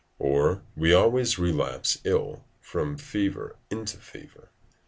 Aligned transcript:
[or: 0.17 0.63
we 0.75 0.91
always 0.91 1.37
relapse 1.37 1.99
ill 2.05 2.43
from 2.59 2.97
fever 2.97 3.55
into 3.69 3.97
fever. 3.97 4.49